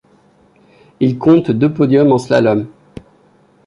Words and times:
Il 0.99 1.19
compte 1.19 1.51
deux 1.51 1.71
podiums 1.71 2.11
en 2.13 2.17
slalom. 2.17 2.67